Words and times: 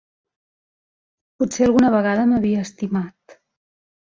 Potser 1.43 1.67
alguna 1.67 1.91
vegada 1.99 2.25
m'havia 2.33 2.65
estimat. 2.71 3.39